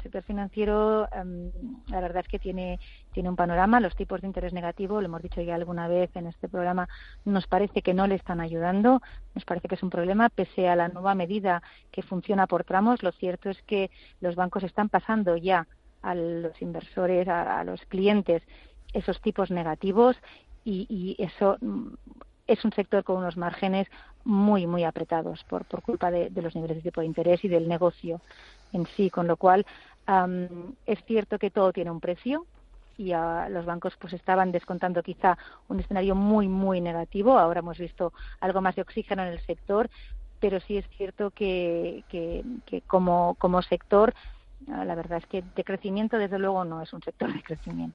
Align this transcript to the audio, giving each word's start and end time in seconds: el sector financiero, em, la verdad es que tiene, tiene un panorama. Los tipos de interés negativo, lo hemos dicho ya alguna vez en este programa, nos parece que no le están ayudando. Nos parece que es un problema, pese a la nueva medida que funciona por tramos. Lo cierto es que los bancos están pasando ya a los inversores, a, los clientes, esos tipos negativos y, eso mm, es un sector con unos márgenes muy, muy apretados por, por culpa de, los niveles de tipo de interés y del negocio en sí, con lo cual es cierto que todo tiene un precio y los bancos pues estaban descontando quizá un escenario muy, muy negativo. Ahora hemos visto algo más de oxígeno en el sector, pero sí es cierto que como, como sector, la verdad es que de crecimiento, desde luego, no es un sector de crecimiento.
el 0.00 0.04
sector 0.04 0.22
financiero, 0.22 1.08
em, 1.12 1.52
la 1.88 2.00
verdad 2.00 2.22
es 2.24 2.28
que 2.28 2.38
tiene, 2.38 2.80
tiene 3.12 3.28
un 3.28 3.36
panorama. 3.36 3.80
Los 3.80 3.94
tipos 3.94 4.20
de 4.22 4.26
interés 4.26 4.52
negativo, 4.52 5.00
lo 5.00 5.06
hemos 5.06 5.22
dicho 5.22 5.42
ya 5.42 5.54
alguna 5.54 5.88
vez 5.88 6.10
en 6.16 6.26
este 6.26 6.48
programa, 6.48 6.88
nos 7.24 7.46
parece 7.46 7.82
que 7.82 7.92
no 7.92 8.06
le 8.06 8.14
están 8.14 8.40
ayudando. 8.40 9.02
Nos 9.34 9.44
parece 9.44 9.68
que 9.68 9.74
es 9.74 9.82
un 9.82 9.90
problema, 9.90 10.30
pese 10.30 10.68
a 10.68 10.76
la 10.76 10.88
nueva 10.88 11.14
medida 11.14 11.62
que 11.90 12.02
funciona 12.02 12.46
por 12.46 12.64
tramos. 12.64 13.02
Lo 13.02 13.12
cierto 13.12 13.50
es 13.50 13.60
que 13.62 13.90
los 14.20 14.36
bancos 14.36 14.62
están 14.62 14.88
pasando 14.88 15.36
ya 15.36 15.66
a 16.02 16.14
los 16.14 16.60
inversores, 16.62 17.28
a, 17.28 17.62
los 17.64 17.84
clientes, 17.86 18.42
esos 18.94 19.20
tipos 19.20 19.50
negativos 19.50 20.16
y, 20.64 21.14
eso 21.18 21.58
mm, 21.60 21.88
es 22.46 22.64
un 22.64 22.72
sector 22.72 23.04
con 23.04 23.18
unos 23.18 23.36
márgenes 23.36 23.86
muy, 24.24 24.66
muy 24.66 24.84
apretados 24.84 25.44
por, 25.44 25.64
por 25.64 25.82
culpa 25.82 26.10
de, 26.10 26.30
los 26.42 26.54
niveles 26.54 26.78
de 26.78 26.82
tipo 26.82 27.00
de 27.00 27.06
interés 27.06 27.44
y 27.44 27.48
del 27.48 27.68
negocio 27.68 28.20
en 28.72 28.86
sí, 28.96 29.10
con 29.10 29.26
lo 29.26 29.36
cual 29.36 29.64
es 30.86 31.04
cierto 31.06 31.38
que 31.38 31.50
todo 31.50 31.72
tiene 31.72 31.90
un 31.90 32.00
precio 32.00 32.46
y 32.96 33.12
los 33.48 33.64
bancos 33.64 33.94
pues 33.98 34.12
estaban 34.12 34.52
descontando 34.52 35.02
quizá 35.02 35.38
un 35.68 35.80
escenario 35.80 36.14
muy, 36.14 36.48
muy 36.48 36.80
negativo. 36.80 37.38
Ahora 37.38 37.60
hemos 37.60 37.78
visto 37.78 38.12
algo 38.40 38.60
más 38.60 38.76
de 38.76 38.82
oxígeno 38.82 39.22
en 39.22 39.28
el 39.28 39.40
sector, 39.46 39.88
pero 40.38 40.60
sí 40.60 40.76
es 40.76 40.86
cierto 40.96 41.30
que 41.30 42.04
como, 42.86 43.36
como 43.38 43.62
sector, 43.62 44.12
la 44.66 44.94
verdad 44.94 45.18
es 45.18 45.26
que 45.26 45.42
de 45.54 45.64
crecimiento, 45.64 46.18
desde 46.18 46.38
luego, 46.38 46.64
no 46.64 46.82
es 46.82 46.92
un 46.92 47.02
sector 47.02 47.32
de 47.32 47.42
crecimiento. 47.42 47.88